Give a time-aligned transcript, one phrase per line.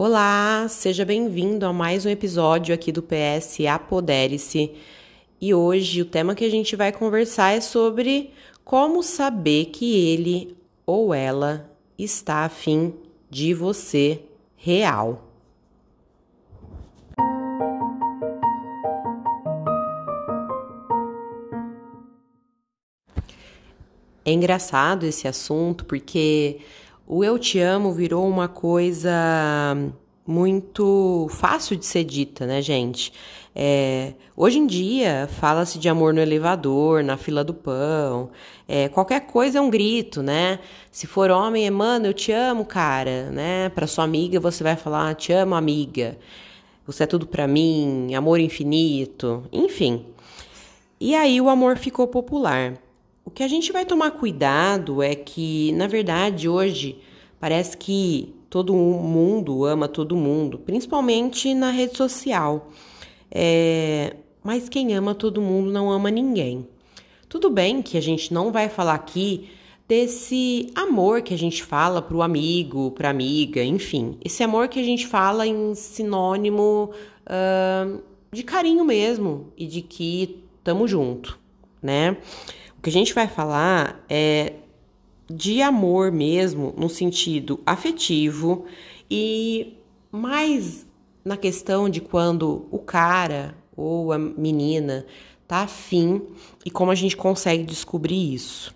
[0.00, 4.70] Olá, seja bem-vindo a mais um episódio aqui do PS Apodere-se.
[5.40, 8.30] E hoje o tema que a gente vai conversar é sobre
[8.64, 10.56] como saber que ele
[10.86, 12.94] ou ela está afim
[13.28, 14.22] de você
[14.56, 15.32] real.
[24.24, 26.60] É engraçado esse assunto porque
[27.08, 29.10] o eu te amo virou uma coisa
[30.26, 33.10] muito fácil de ser dita, né, gente?
[33.56, 38.30] É, hoje em dia fala-se de amor no elevador, na fila do pão,
[38.68, 40.58] é, qualquer coisa é um grito, né?
[40.92, 43.70] Se for homem, é mano, eu te amo, cara, né?
[43.70, 46.18] Para sua amiga você vai falar, te amo, amiga.
[46.86, 50.04] Você é tudo para mim, amor infinito, enfim.
[51.00, 52.74] E aí o amor ficou popular.
[53.28, 56.96] O que a gente vai tomar cuidado é que, na verdade, hoje
[57.38, 62.70] parece que todo mundo ama todo mundo, principalmente na rede social.
[63.30, 64.16] É...
[64.42, 66.66] Mas quem ama todo mundo não ama ninguém.
[67.28, 69.50] Tudo bem que a gente não vai falar aqui
[69.86, 74.80] desse amor que a gente fala para o amigo, para amiga, enfim, esse amor que
[74.80, 76.92] a gente fala em sinônimo
[77.26, 78.00] uh,
[78.32, 81.38] de carinho mesmo e de que tamo junto,
[81.82, 82.16] né?
[82.78, 84.52] O que a gente vai falar é
[85.28, 88.66] de amor mesmo, no sentido afetivo
[89.10, 89.74] e
[90.12, 90.86] mais
[91.24, 95.04] na questão de quando o cara ou a menina
[95.46, 96.22] tá afim
[96.64, 98.72] e como a gente consegue descobrir isso.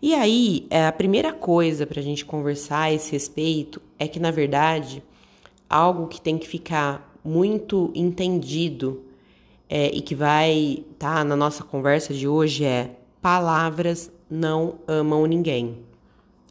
[0.00, 4.18] E aí, é, a primeira coisa para a gente conversar a esse respeito é que,
[4.18, 5.02] na verdade,
[5.68, 9.02] algo que tem que ficar muito entendido
[9.68, 12.96] é, e que vai estar tá na nossa conversa de hoje é
[13.26, 15.78] palavras não amam ninguém.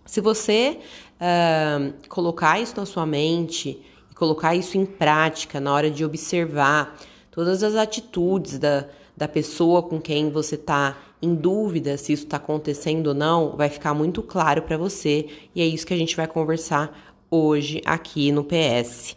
[0.06, 0.78] Se você
[1.22, 7.00] uh, colocar isso na sua mente e colocar isso em prática na hora de observar
[7.32, 12.36] todas as atitudes da, da pessoa com quem você está em dúvida se isso está
[12.36, 16.14] acontecendo ou não, vai ficar muito claro para você e é isso que a gente
[16.14, 19.16] vai conversar hoje aqui no PS.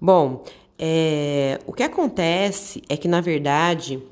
[0.00, 0.42] Bom,
[0.76, 4.02] é, o que acontece é que na verdade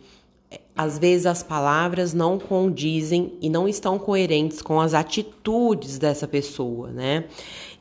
[0.78, 6.92] às vezes as palavras não condizem e não estão coerentes com as atitudes dessa pessoa,
[6.92, 7.24] né?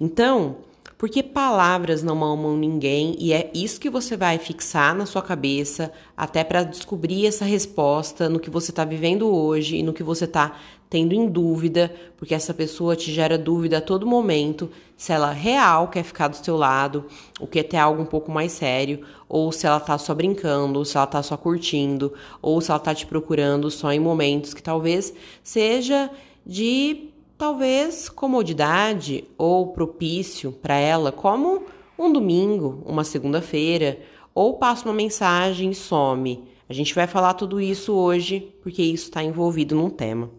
[0.01, 0.55] Então,
[0.97, 5.91] porque palavras não amam ninguém e é isso que você vai fixar na sua cabeça
[6.15, 10.25] até para descobrir essa resposta no que você está vivendo hoje e no que você
[10.25, 10.57] está
[10.89, 15.89] tendo em dúvida, porque essa pessoa te gera dúvida a todo momento se ela real
[15.89, 17.05] quer ficar do seu lado,
[17.39, 20.85] ou quer ter algo um pouco mais sério, ou se ela tá só brincando, ou
[20.85, 24.63] se ela tá só curtindo, ou se ela tá te procurando só em momentos que
[24.63, 26.09] talvez seja
[26.45, 31.65] de talvez comodidade ou propício para ela, como
[31.97, 33.99] um domingo, uma segunda-feira,
[34.33, 36.43] ou passa uma mensagem e some.
[36.67, 40.29] A gente vai falar tudo isso hoje porque isso está envolvido num tema.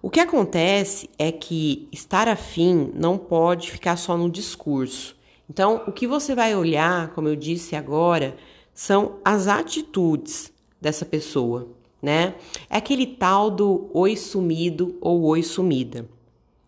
[0.00, 5.16] O que acontece é que estar afim não pode ficar só no discurso.
[5.48, 8.36] Então, o que você vai olhar, como eu disse agora,
[8.74, 11.68] são as atitudes dessa pessoa
[12.04, 12.34] né?
[12.68, 16.06] É aquele tal do oi sumido ou oi sumida.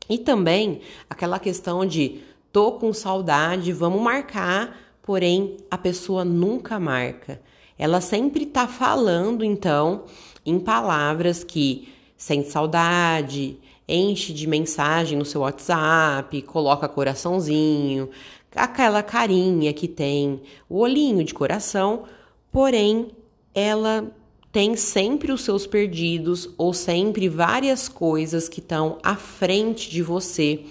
[0.08, 7.41] E também aquela questão de tô com saudade, vamos marcar, porém a pessoa nunca marca.
[7.78, 10.04] Ela sempre tá falando então
[10.44, 18.08] em palavras que sente saudade, enche de mensagem no seu WhatsApp, coloca coraçãozinho,
[18.54, 22.04] aquela carinha que tem, o olhinho de coração,
[22.50, 23.08] porém
[23.54, 24.10] ela
[24.56, 30.65] tem sempre os seus perdidos ou sempre várias coisas que estão à frente de você,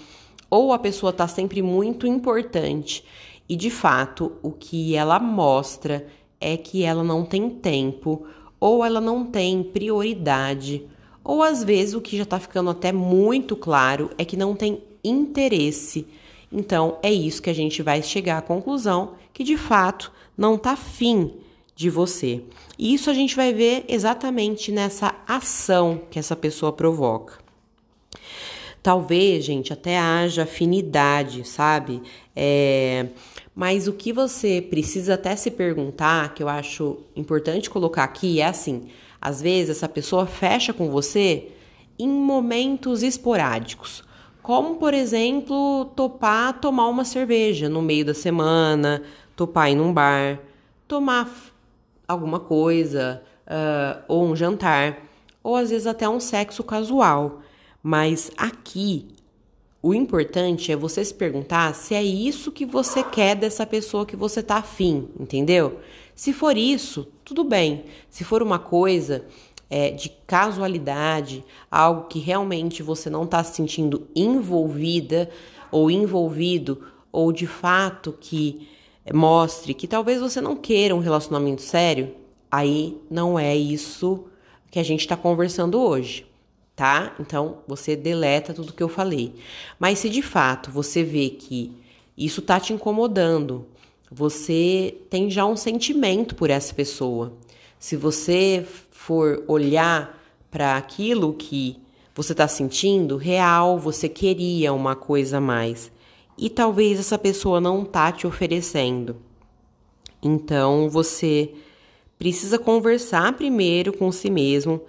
[0.50, 3.04] ou a pessoa está sempre muito importante
[3.48, 6.04] e de fato o que ela mostra
[6.40, 8.26] é que ela não tem tempo
[8.58, 10.82] ou ela não tem prioridade,
[11.22, 14.82] ou às vezes o que já está ficando até muito claro é que não tem
[15.04, 16.08] interesse.
[16.50, 20.74] Então é isso que a gente vai chegar à conclusão que de fato não está
[20.74, 21.45] fim
[21.76, 22.42] de você.
[22.78, 27.34] E isso a gente vai ver exatamente nessa ação que essa pessoa provoca.
[28.82, 32.02] Talvez, gente, até haja afinidade, sabe?
[32.34, 33.08] É,
[33.54, 38.46] mas o que você precisa até se perguntar, que eu acho importante colocar aqui, é
[38.46, 38.88] assim:
[39.20, 41.48] às vezes essa pessoa fecha com você
[41.98, 44.04] em momentos esporádicos.
[44.40, 49.02] Como, por exemplo, topar tomar uma cerveja no meio da semana,
[49.34, 50.38] topar ir num bar,
[50.86, 51.28] tomar
[52.06, 54.98] alguma coisa, uh, ou um jantar,
[55.42, 57.40] ou às vezes até um sexo casual.
[57.82, 59.08] Mas aqui,
[59.86, 64.16] O importante é você se perguntar se é isso que você quer dessa pessoa que
[64.16, 65.78] você tá afim, entendeu?
[66.12, 67.84] Se for isso, tudo bem.
[68.10, 69.24] Se for uma coisa
[69.70, 75.30] é, de casualidade, algo que realmente você não está se sentindo envolvida
[75.70, 76.82] ou envolvido,
[77.12, 78.68] ou de fato que
[79.12, 82.14] mostre que talvez você não queira um relacionamento sério,
[82.50, 84.24] aí não é isso
[84.70, 86.26] que a gente está conversando hoje
[86.76, 87.16] tá?
[87.18, 89.34] Então você deleta tudo que eu falei.
[89.78, 91.72] Mas se de fato você vê que
[92.16, 93.66] isso tá te incomodando,
[94.10, 97.32] você tem já um sentimento por essa pessoa.
[97.80, 101.78] Se você for olhar para aquilo que
[102.14, 105.90] você está sentindo, real, você queria uma coisa a mais.
[106.38, 109.16] E talvez essa pessoa não tá te oferecendo.
[110.22, 111.52] Então você
[112.18, 114.82] precisa conversar primeiro com si mesmo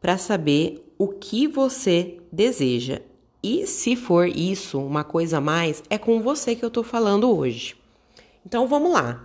[0.00, 3.00] para saber o que você deseja.
[3.42, 7.36] E se for isso, uma coisa a mais, é com você que eu tô falando
[7.36, 7.76] hoje.
[8.44, 9.24] Então vamos lá.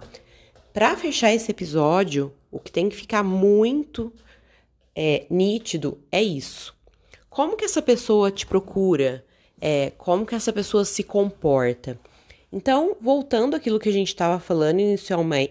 [0.73, 4.11] Para fechar esse episódio, o que tem que ficar muito
[4.95, 6.75] é, nítido é isso.
[7.29, 9.25] Como que essa pessoa te procura?
[9.61, 11.99] É, como que essa pessoa se comporta?
[12.51, 14.79] Então, voltando àquilo que a gente estava falando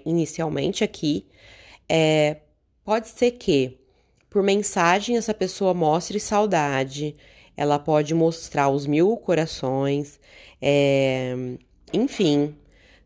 [0.05, 1.27] inicialmente, aqui,
[1.89, 2.39] é,
[2.85, 3.79] pode ser que
[4.31, 7.17] por mensagem, essa pessoa mostre saudade,
[7.57, 10.21] ela pode mostrar os mil corações,
[10.61, 11.35] é,
[11.93, 12.55] enfim,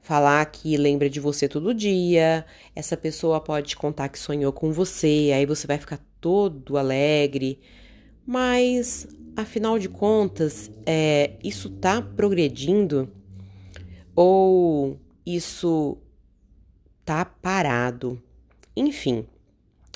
[0.00, 2.44] falar que lembra de você todo dia.
[2.74, 7.60] Essa pessoa pode contar que sonhou com você, aí você vai ficar todo alegre.
[8.26, 13.10] Mas, afinal de contas, é, isso tá progredindo?
[14.14, 15.98] Ou isso
[17.04, 18.22] tá parado?
[18.76, 19.26] Enfim.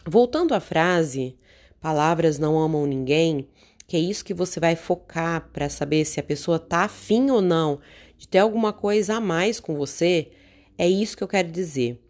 [0.06, 1.36] Voltando à frase,
[1.80, 3.48] palavras não amam ninguém,
[3.86, 7.40] que é isso que você vai focar para saber se a pessoa tá afim ou
[7.40, 7.80] não
[8.18, 10.30] de ter alguma coisa a mais com você,
[10.78, 12.00] é isso que eu quero dizer.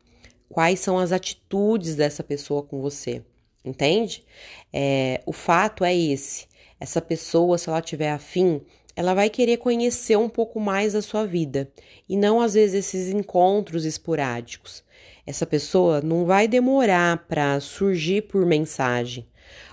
[0.49, 3.23] Quais são as atitudes dessa pessoa com você,
[3.65, 4.25] entende?
[4.73, 6.47] É, o fato é esse.
[6.79, 8.61] Essa pessoa, se ela tiver afim,
[8.95, 11.71] ela vai querer conhecer um pouco mais da sua vida
[12.09, 14.83] e não às vezes esses encontros esporádicos.
[15.27, 19.27] Essa pessoa não vai demorar para surgir por mensagem,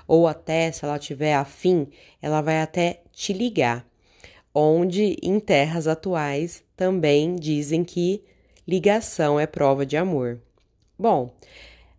[0.08, 1.88] ou até se ela tiver afim,
[2.22, 3.86] ela vai até te ligar.
[4.54, 8.24] Onde em terras atuais também dizem que
[8.68, 10.42] ligação é prova de amor.
[10.98, 11.34] Bom,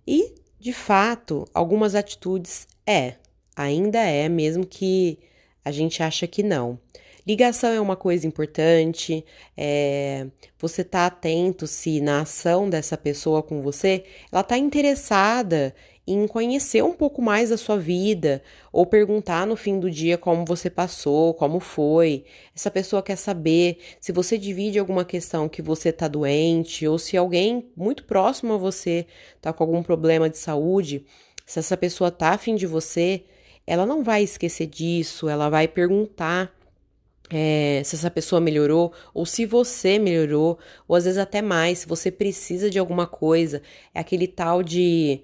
[0.07, 3.15] e de fato, algumas atitudes é,
[3.57, 5.19] ainda é, mesmo que
[5.65, 6.79] a gente acha que não.
[7.27, 9.25] Ligação é uma coisa importante,
[9.57, 10.27] é,
[10.59, 15.75] você tá atento se na ação dessa pessoa com você, ela tá interessada
[16.07, 20.45] em conhecer um pouco mais da sua vida, ou perguntar no fim do dia como
[20.45, 22.27] você passou, como foi.
[22.55, 27.17] Essa pessoa quer saber se você divide alguma questão que você tá doente, ou se
[27.17, 29.07] alguém muito próximo a você
[29.41, 31.07] tá com algum problema de saúde,
[31.47, 33.25] se essa pessoa tá afim de você,
[33.67, 36.55] ela não vai esquecer disso, ela vai perguntar
[37.31, 41.87] é, se essa pessoa melhorou, ou se você melhorou, ou às vezes até mais, se
[41.87, 43.63] você precisa de alguma coisa,
[43.95, 45.21] é aquele tal de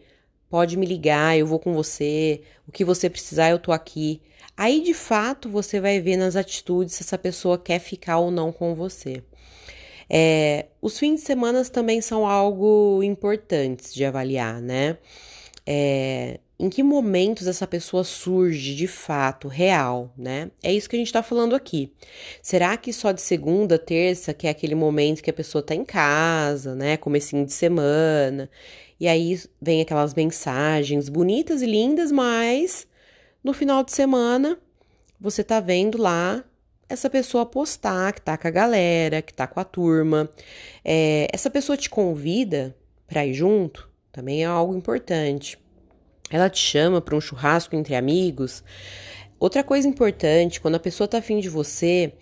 [0.48, 4.20] pode me ligar, eu vou com você, o que você precisar, eu tô aqui.
[4.56, 8.52] Aí de fato você vai ver nas atitudes se essa pessoa quer ficar ou não
[8.52, 9.22] com você.
[10.08, 14.98] É, os fins de semana também são algo importantes de avaliar, né?
[15.64, 20.50] É, em que momentos essa pessoa surge de fato, real, né?
[20.62, 21.90] É isso que a gente tá falando aqui.
[22.42, 25.86] Será que só de segunda, terça, que é aquele momento que a pessoa tá em
[25.86, 26.98] casa, né?
[26.98, 28.50] Comecinho de semana,
[29.00, 32.86] e aí vem aquelas mensagens bonitas e lindas, mas
[33.42, 34.58] no final de semana
[35.18, 36.44] você tá vendo lá
[36.90, 40.28] essa pessoa postar que tá com a galera, que tá com a turma.
[40.84, 42.76] É, essa pessoa te convida
[43.06, 45.58] para ir junto, também é algo importante
[46.30, 48.62] ela te chama para um churrasco entre amigos.
[49.38, 52.12] Outra coisa importante, quando a pessoa está afim de você,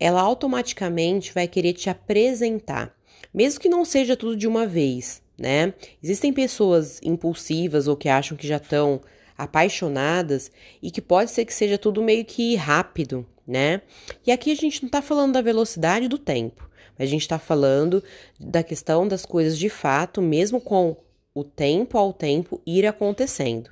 [0.00, 2.94] ela automaticamente vai querer te apresentar,
[3.34, 5.74] mesmo que não seja tudo de uma vez, né?
[6.02, 9.00] Existem pessoas impulsivas ou que acham que já estão
[9.36, 10.50] apaixonadas
[10.82, 13.82] e que pode ser que seja tudo meio que rápido, né?
[14.26, 17.38] E aqui a gente não está falando da velocidade do tempo, mas a gente está
[17.38, 18.02] falando
[18.38, 20.96] da questão das coisas de fato, mesmo com
[21.38, 23.70] o tempo ao tempo ir acontecendo.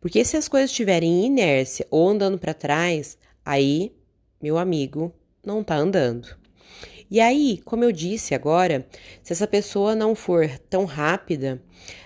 [0.00, 3.92] Porque se as coisas estiverem em inércia ou andando para trás, aí,
[4.42, 5.12] meu amigo,
[5.44, 6.36] não tá andando.
[7.10, 8.86] E aí, como eu disse agora,
[9.22, 11.62] se essa pessoa não for tão rápida,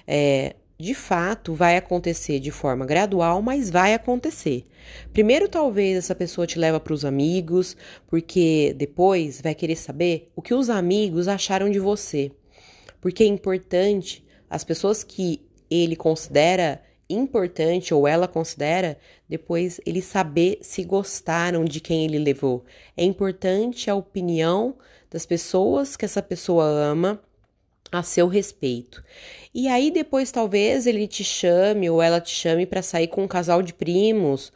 [0.06, 4.64] é, de fato vai acontecer de forma gradual, mas vai acontecer.
[5.12, 7.76] Primeiro, talvez essa pessoa te leva para os amigos,
[8.06, 12.30] porque depois vai querer saber o que os amigos acharam de você.
[13.00, 15.40] Porque é importante as pessoas que
[15.70, 22.64] ele considera importante ou ela considera, depois ele saber se gostaram de quem ele levou.
[22.96, 24.76] É importante a opinião
[25.10, 27.20] das pessoas que essa pessoa ama
[27.90, 29.02] a seu respeito.
[29.52, 33.28] E aí depois talvez ele te chame ou ela te chame para sair com um
[33.28, 34.52] casal de primos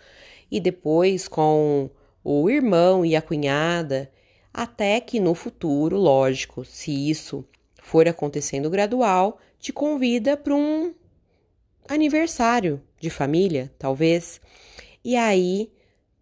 [0.50, 1.90] e depois com
[2.22, 4.10] o irmão e a cunhada,
[4.52, 7.44] até que no futuro, lógico, se isso
[7.82, 10.92] for acontecendo gradual, te convida para um
[11.88, 14.38] aniversário de família, talvez.
[15.02, 15.72] E aí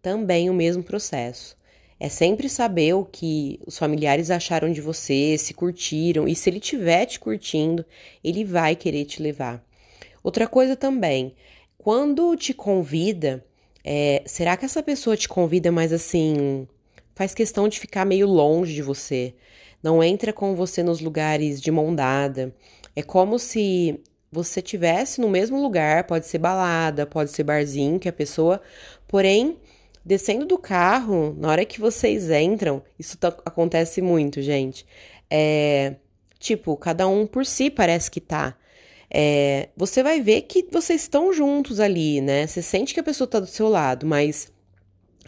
[0.01, 1.57] também o mesmo processo.
[1.99, 6.59] É sempre saber o que os familiares acharam de você, se curtiram, e se ele
[6.59, 7.85] estiver te curtindo,
[8.23, 9.61] ele vai querer te levar.
[10.23, 11.35] Outra coisa também,
[11.77, 13.45] quando te convida,
[13.83, 16.65] é, será que essa pessoa te convida mais assim,
[17.13, 19.35] faz questão de ficar meio longe de você?
[19.83, 22.55] Não entra com você nos lugares de mão dada.
[22.95, 23.99] É como se
[24.31, 28.61] você tivesse no mesmo lugar, pode ser balada, pode ser barzinho, que a pessoa,
[29.07, 29.57] porém
[30.05, 34.85] Descendo do carro, na hora que vocês entram, isso acontece muito, gente.
[35.29, 35.95] É,
[36.37, 38.57] tipo, cada um por si parece que tá.
[39.09, 42.45] É, você vai ver que vocês estão juntos ali, né?
[42.45, 44.51] Você sente que a pessoa tá do seu lado, mas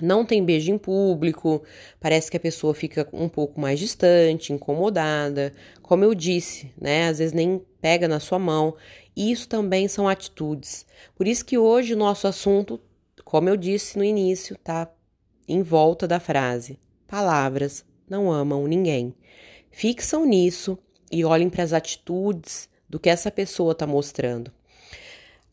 [0.02, 1.64] não tem beijo em público,
[2.00, 5.54] parece que a pessoa fica um pouco mais distante, incomodada.
[5.82, 7.08] Como eu disse, né?
[7.08, 8.76] Às vezes nem pega na sua mão.
[9.16, 10.86] Isso também são atitudes.
[11.16, 12.80] Por isso que hoje o nosso assunto
[13.26, 14.88] como eu disse no início, tá
[15.48, 19.16] em volta da frase: palavras não amam ninguém.
[19.72, 20.78] Fixam nisso
[21.12, 24.54] e olhem para as atitudes do que essa pessoa está mostrando.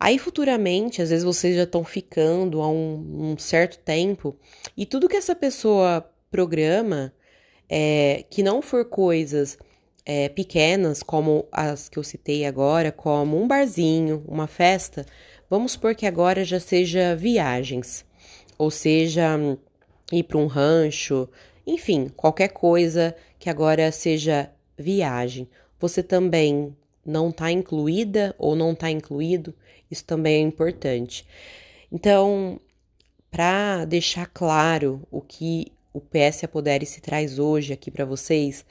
[0.02, 4.36] Aí futuramente, às vezes vocês já estão ficando há um, um, certo tempo
[4.76, 7.12] e tudo que essa pessoa programa,
[7.68, 9.56] é, que não for coisas
[10.04, 15.06] é, pequenas como as que eu citei agora, como um barzinho, uma festa,
[15.52, 18.06] Vamos supor que agora já seja viagens,
[18.56, 19.38] ou seja,
[20.10, 21.28] ir para um rancho,
[21.66, 25.46] enfim, qualquer coisa que agora seja viagem.
[25.78, 29.54] Você também não está incluída ou não está incluído,
[29.90, 31.26] isso também é importante.
[31.90, 32.60] Então,
[33.30, 38.64] para deixar claro o que o PS Apodere se traz hoje aqui para vocês,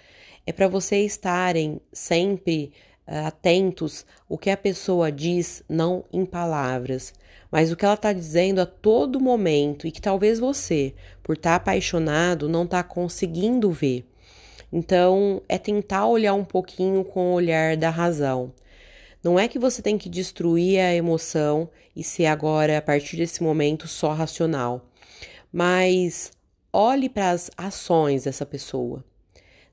[0.46, 2.72] é para vocês estarem sempre
[3.06, 7.14] eh, atentos o que a pessoa diz, não em palavras,
[7.52, 11.52] mas o que ela está dizendo a todo momento e que talvez você, por estar
[11.52, 14.06] tá apaixonado, não está conseguindo ver.
[14.72, 18.54] Então, é tentar olhar um pouquinho com o olhar da razão.
[19.24, 23.44] Não é que você tem que destruir a emoção e ser agora, a partir desse
[23.44, 24.90] momento, só racional,
[25.54, 26.32] mas
[26.74, 29.04] olhe para as ações dessa pessoa,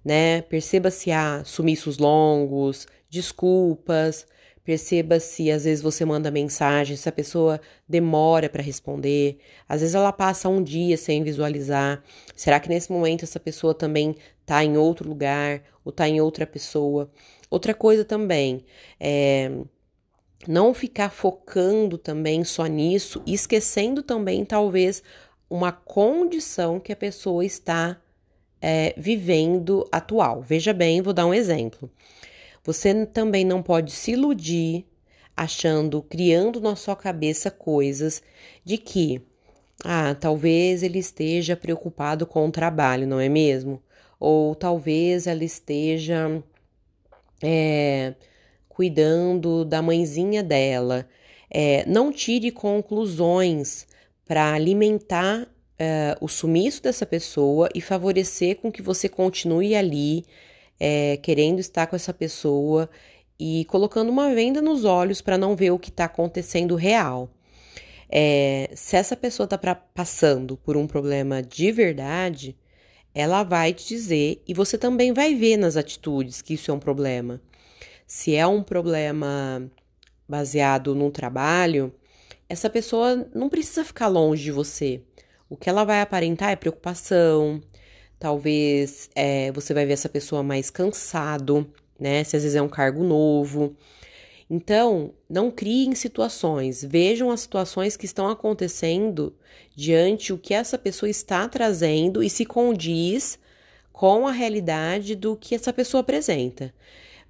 [0.05, 0.43] né?
[0.43, 4.26] Perceba se há sumiços longos, desculpas,
[4.64, 9.95] perceba se às vezes você manda mensagem, se a pessoa demora para responder, às vezes
[9.95, 12.02] ela passa um dia sem visualizar.
[12.37, 14.14] Será que nesse momento essa pessoa também
[14.49, 17.11] está em outro lugar ou está em outra pessoa?
[17.50, 18.64] Outra coisa também
[18.99, 19.50] é
[20.47, 25.02] não ficar focando também só nisso, esquecendo também talvez
[25.50, 28.00] uma condição que a pessoa está
[28.61, 30.40] é, vivendo atual.
[30.40, 31.90] Veja bem, vou dar um exemplo.
[32.64, 34.87] Você também não pode se iludir
[35.37, 38.23] achando, criando na sua cabeça coisas
[38.64, 39.21] de que,
[39.85, 43.83] ah, talvez ele esteja preocupado com o trabalho, não é mesmo?
[44.18, 46.42] Ou talvez ela esteja
[47.42, 48.14] é,
[48.68, 51.08] cuidando da mãezinha dela.
[51.50, 53.87] É, não tire conclusões
[54.26, 55.48] para alimentar
[55.78, 60.25] é, o sumiço dessa pessoa e favorecer com que você continue ali
[60.78, 62.90] é, querendo estar com essa pessoa
[63.38, 67.30] e colocando uma venda nos olhos para não ver o que está acontecendo real.
[68.10, 72.56] É, se essa pessoa está passando por um problema de verdade,
[73.15, 76.79] ela vai te dizer e você também vai ver nas atitudes que isso é um
[76.79, 77.41] problema.
[78.07, 79.71] Se é um problema
[80.29, 81.93] baseado no trabalho,
[82.49, 85.03] essa pessoa não precisa ficar longe de você.
[85.49, 87.62] O que ela vai aparentar é preocupação,
[88.19, 92.25] Talvez é, você vai ver essa pessoa mais cansado, né?
[92.25, 93.77] Se às vezes é um cargo novo.
[94.50, 99.35] Então, não criem situações, vejam as situações que estão acontecendo
[99.76, 103.38] diante o que essa pessoa está trazendo e se condiz
[103.93, 106.73] com a realidade do que essa pessoa apresenta.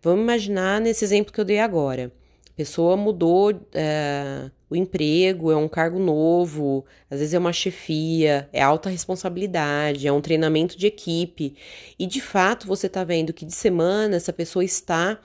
[0.01, 2.13] Vamos imaginar nesse exemplo que eu dei agora.
[2.51, 8.49] A pessoa mudou é, o emprego, é um cargo novo, às vezes é uma chefia,
[8.53, 11.57] é alta responsabilidade, é um treinamento de equipe.
[11.99, 15.19] E de fato você está vendo que de semana essa pessoa está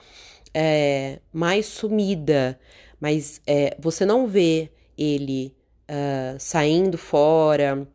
[0.54, 2.58] é, mais sumida,
[3.00, 5.54] mas é, você não vê ele
[5.90, 7.86] uh, saindo fora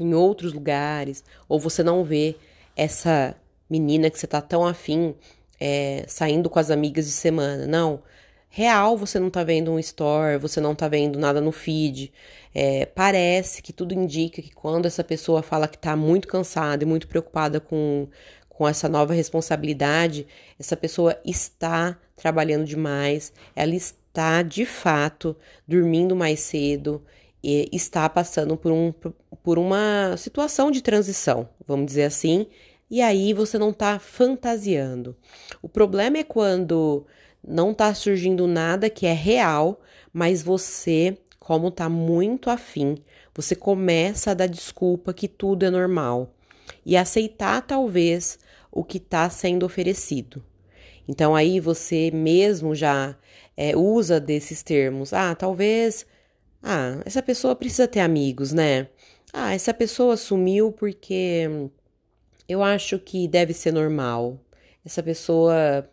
[0.00, 2.36] em outros lugares, ou você não vê
[2.74, 3.36] essa
[3.68, 5.14] menina que você tá tão afim
[5.60, 7.66] é, saindo com as amigas de semana.
[7.66, 8.02] Não.
[8.50, 12.12] Real, você não tá vendo um store, você não tá vendo nada no feed.
[12.54, 16.86] É, parece que tudo indica que quando essa pessoa fala que tá muito cansada e
[16.86, 18.08] muito preocupada com,
[18.58, 20.26] com essa nova responsabilidade,
[20.58, 27.00] essa pessoa está trabalhando demais, ela está de fato dormindo mais cedo,
[27.40, 28.92] e está passando por, um,
[29.44, 32.48] por uma situação de transição, vamos dizer assim,
[32.90, 35.16] e aí você não está fantasiando.
[35.62, 37.06] O problema é quando
[37.46, 39.80] não está surgindo nada que é real,
[40.12, 42.96] mas você, como está muito afim,
[43.32, 46.34] você começa a dar desculpa que tudo é normal
[46.84, 48.36] e aceitar talvez
[48.78, 50.44] o que está sendo oferecido.
[51.08, 53.16] Então aí você mesmo já
[53.56, 55.12] é, usa desses termos.
[55.12, 56.06] Ah, talvez
[56.62, 58.88] ah, essa pessoa precisa ter amigos, né?
[59.32, 61.48] Ah, essa pessoa sumiu porque
[62.48, 64.38] eu acho que deve ser normal.
[64.84, 65.90] Essa pessoa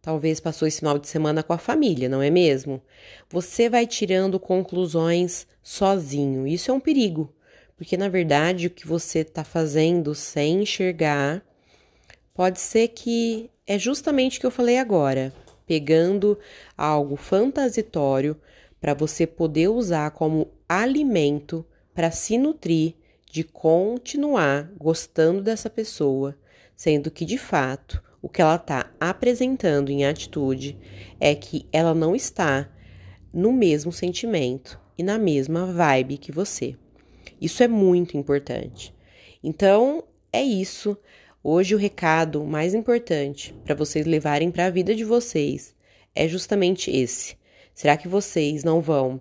[0.00, 2.80] talvez passou esse final de semana com a família, não é mesmo?
[3.28, 6.46] Você vai tirando conclusões sozinho.
[6.46, 7.34] Isso é um perigo,
[7.76, 11.42] porque na verdade o que você está fazendo sem enxergar
[12.38, 15.34] pode ser que é justamente o que eu falei agora,
[15.66, 16.38] pegando
[16.76, 18.40] algo fantasitório
[18.80, 22.94] para você poder usar como alimento para se nutrir
[23.28, 26.38] de continuar gostando dessa pessoa,
[26.76, 30.78] sendo que de fato o que ela está apresentando em atitude
[31.18, 32.70] é que ela não está
[33.32, 36.76] no mesmo sentimento e na mesma vibe que você.
[37.40, 38.94] Isso é muito importante.
[39.42, 40.96] Então, é isso.
[41.42, 45.72] Hoje o recado mais importante para vocês levarem para a vida de vocês
[46.12, 47.36] é justamente esse.
[47.72, 49.20] Será que vocês não vão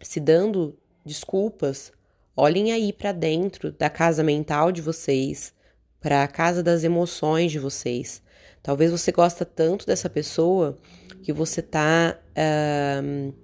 [0.00, 1.92] se dando desculpas?
[2.34, 5.52] Olhem aí para dentro da casa mental de vocês,
[6.00, 8.22] para a casa das emoções de vocês.
[8.62, 10.78] Talvez você gosta tanto dessa pessoa
[11.22, 13.34] que você está uh,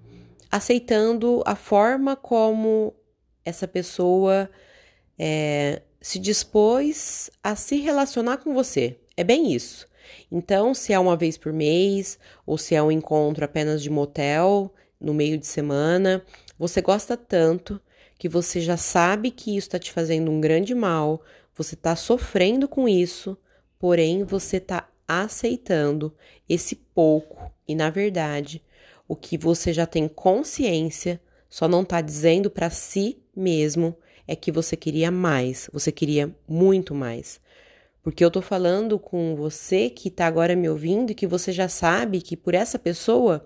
[0.50, 2.94] aceitando a forma como
[3.44, 4.50] essa pessoa
[5.18, 8.98] é, se dispôs a se relacionar com você.
[9.16, 9.86] É bem isso.
[10.30, 14.72] Então, se é uma vez por mês ou se é um encontro apenas de motel
[15.00, 16.24] no meio de semana,
[16.58, 17.80] você gosta tanto
[18.18, 21.22] que você já sabe que isso está te fazendo um grande mal,
[21.54, 23.36] você está sofrendo com isso,
[23.78, 26.14] porém você está aceitando
[26.48, 28.62] esse pouco e, na verdade,
[29.08, 33.96] o que você já tem consciência, só não está dizendo para si mesmo
[34.30, 37.40] é que você queria mais, você queria muito mais.
[38.00, 41.68] Porque eu tô falando com você que tá agora me ouvindo e que você já
[41.68, 43.44] sabe que por essa pessoa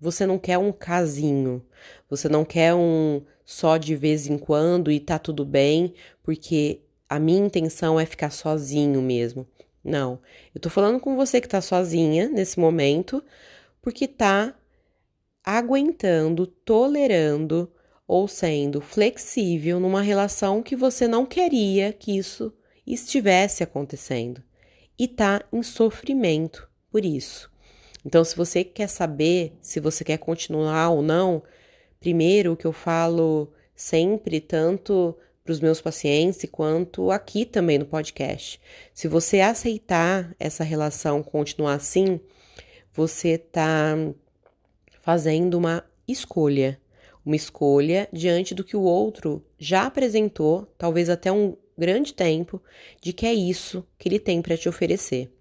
[0.00, 1.64] você não quer um casinho,
[2.10, 7.20] você não quer um só de vez em quando e tá tudo bem, porque a
[7.20, 9.46] minha intenção é ficar sozinho mesmo.
[9.84, 10.18] Não,
[10.52, 13.22] eu tô falando com você que tá sozinha nesse momento,
[13.80, 14.52] porque tá
[15.44, 17.70] aguentando, tolerando
[18.06, 22.52] ou sendo flexível numa relação que você não queria que isso
[22.86, 24.42] estivesse acontecendo
[24.98, 27.50] e está em sofrimento por isso.
[28.04, 31.42] Então, se você quer saber se você quer continuar ou não,
[31.98, 37.84] primeiro o que eu falo sempre, tanto para os meus pacientes quanto aqui também no
[37.84, 38.60] podcast.
[38.94, 42.18] Se você aceitar essa relação continuar assim,
[42.92, 43.94] você está
[45.02, 46.80] fazendo uma escolha.
[47.24, 52.62] Uma escolha diante do que o outro já apresentou, talvez até um grande tempo
[53.00, 55.32] de que é isso que ele tem para te oferecer.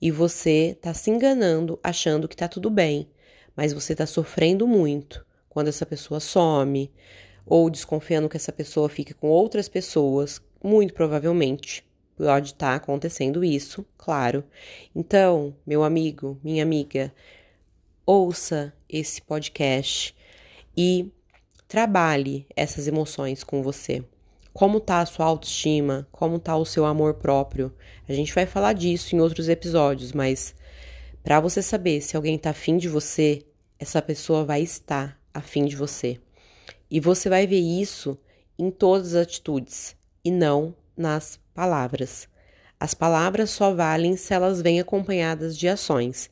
[0.00, 3.08] E você está se enganando, achando que está tudo bem,
[3.56, 6.92] mas você está sofrendo muito quando essa pessoa some,
[7.46, 13.44] ou desconfiando que essa pessoa fique com outras pessoas, muito provavelmente pode estar tá acontecendo
[13.44, 14.42] isso, claro.
[14.94, 17.12] Então, meu amigo, minha amiga,
[18.04, 20.15] ouça esse podcast
[20.76, 21.10] e
[21.66, 24.04] trabalhe essas emoções com você
[24.56, 27.70] como tá a sua autoestima, como tá o seu amor próprio.
[28.08, 30.54] A gente vai falar disso em outros episódios, mas
[31.22, 33.44] para você saber se alguém tá afim de você,
[33.78, 36.18] essa pessoa vai estar afim de você.
[36.90, 38.18] E você vai ver isso
[38.58, 42.26] em todas as atitudes e não nas palavras.
[42.80, 46.30] As palavras só valem se elas vêm acompanhadas de ações.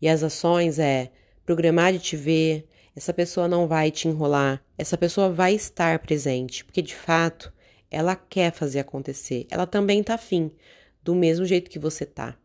[0.00, 1.10] E as ações é
[1.44, 6.64] programar de te ver, essa pessoa não vai te enrolar, essa pessoa vai estar presente,
[6.64, 7.52] porque de fato
[7.90, 10.50] ela quer fazer acontecer, ela também tá afim,
[11.02, 12.36] do mesmo jeito que você tá.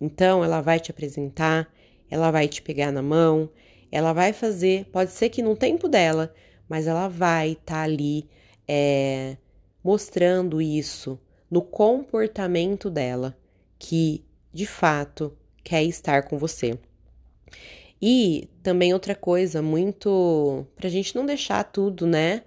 [0.00, 1.72] Então ela vai te apresentar,
[2.10, 3.48] ela vai te pegar na mão,
[3.90, 6.34] ela vai fazer, pode ser que no tempo dela,
[6.68, 8.28] mas ela vai estar tá ali
[8.66, 9.36] é,
[9.84, 13.36] mostrando isso no comportamento dela,
[13.78, 16.78] que de fato quer estar com você.
[18.02, 20.66] E também outra coisa muito.
[20.76, 22.42] Pra gente não deixar tudo, né?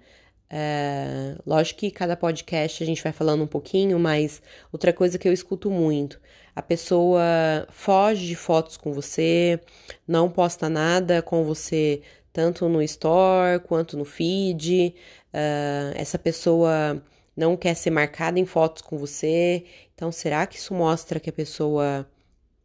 [0.50, 4.42] É, lógico que cada podcast a gente vai falando um pouquinho, mas
[4.72, 6.20] outra coisa que eu escuto muito:
[6.54, 7.22] a pessoa
[7.70, 9.58] foge de fotos com você,
[10.06, 14.94] não posta nada com você, tanto no store quanto no feed.
[15.32, 17.02] Uh, essa pessoa
[17.36, 19.64] não quer ser marcada em fotos com você.
[19.94, 22.06] Então, será que isso mostra que a pessoa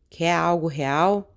[0.10, 1.32] quer algo real?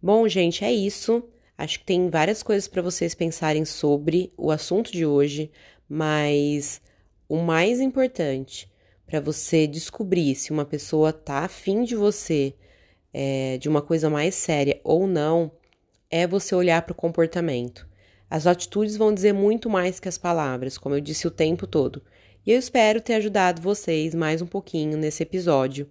[0.00, 1.24] Bom, gente, é isso.
[1.56, 5.50] Acho que tem várias coisas para vocês pensarem sobre o assunto de hoje,
[5.88, 6.80] mas
[7.28, 8.70] o mais importante
[9.04, 12.54] para você descobrir se uma pessoa tá afim de você,
[13.12, 15.50] é, de uma coisa mais séria ou não,
[16.08, 17.88] é você olhar para o comportamento.
[18.30, 22.02] As atitudes vão dizer muito mais que as palavras, como eu disse o tempo todo.
[22.46, 25.88] E eu espero ter ajudado vocês mais um pouquinho nesse episódio.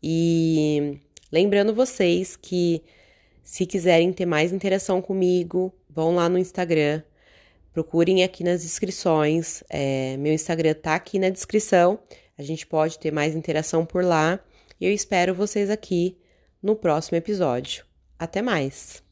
[0.00, 1.00] E
[1.32, 2.84] lembrando vocês que
[3.48, 7.02] se quiserem ter mais interação comigo, vão lá no Instagram,
[7.72, 9.64] procurem aqui nas descrições.
[9.70, 11.98] É, meu Instagram tá aqui na descrição.
[12.36, 14.38] A gente pode ter mais interação por lá.
[14.78, 16.18] E eu espero vocês aqui
[16.62, 17.86] no próximo episódio.
[18.18, 19.02] Até mais!